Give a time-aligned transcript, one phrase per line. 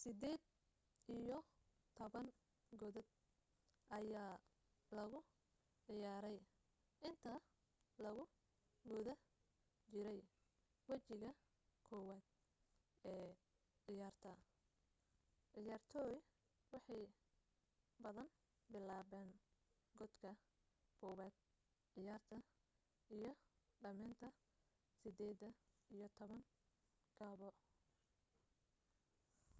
[0.00, 0.42] sideed
[1.18, 1.38] iyo
[1.96, 2.26] toban
[2.80, 3.08] godad
[3.98, 4.34] ayaa
[4.96, 5.18] lagu
[5.84, 6.38] ciyaarey
[7.08, 7.34] inta
[8.04, 8.24] lagu
[8.90, 9.14] guda
[9.92, 10.20] jirey
[10.88, 11.30] wejiga
[11.86, 12.24] koowaad
[13.12, 13.30] ee
[13.84, 14.30] ciyaarta
[15.52, 16.12] ciyaartoy
[16.72, 17.02] waxay
[18.04, 18.28] badan
[18.72, 19.28] bilaaban
[19.98, 20.30] godka
[21.00, 21.34] kobad
[21.92, 22.36] ciyaarta
[23.16, 23.30] iyo
[23.82, 24.28] dhameynta
[25.00, 25.40] sideed
[25.94, 26.42] iyo toban
[27.18, 27.50] kaba